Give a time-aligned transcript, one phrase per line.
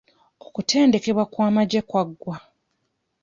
[0.45, 2.37] Okutendekebwa kw'amagye kaggwa.